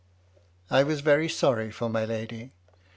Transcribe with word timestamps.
I 0.71 0.81
was 0.81 1.01
very 1.01 1.29
sorry 1.29 1.69
for 1.69 1.87
my 1.87 2.05
lady. 2.05 2.53